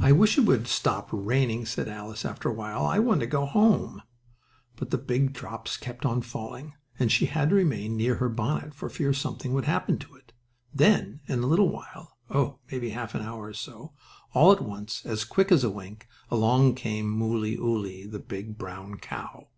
"I 0.00 0.12
wish 0.12 0.38
it 0.38 0.42
would 0.42 0.68
stop 0.68 1.08
raining," 1.10 1.66
said 1.66 1.88
Alice, 1.88 2.24
after 2.24 2.48
a 2.48 2.52
while. 2.52 2.86
"I 2.86 3.00
want 3.00 3.18
to 3.22 3.26
go 3.26 3.44
home," 3.44 4.02
but 4.76 4.92
the 4.92 4.98
big 4.98 5.32
drops 5.32 5.76
kept 5.76 6.06
on 6.06 6.22
falling, 6.22 6.74
and 6.96 7.10
she 7.10 7.26
had 7.26 7.48
to 7.48 7.56
remain 7.56 7.96
near 7.96 8.14
her 8.18 8.28
bonnet 8.28 8.72
for 8.72 8.88
fear 8.88 9.12
something 9.12 9.52
would 9.54 9.64
happen 9.64 9.98
to 9.98 10.14
it. 10.14 10.32
Then, 10.72 11.22
in 11.26 11.40
a 11.42 11.46
little 11.48 11.70
while, 11.70 12.16
oh, 12.30 12.60
maybe 12.70 12.90
half 12.90 13.16
an 13.16 13.22
hour 13.22 13.46
or 13.46 13.52
so, 13.52 13.94
all 14.32 14.52
at 14.52 14.62
once 14.62 15.04
as 15.04 15.24
quick 15.24 15.50
as 15.50 15.64
a 15.64 15.70
wink, 15.70 16.06
along 16.30 16.76
came 16.76 17.10
Mooleyooly, 17.10 18.06
the 18.08 18.20
big 18.20 18.58
brown 18.58 18.98
cow. 18.98 19.48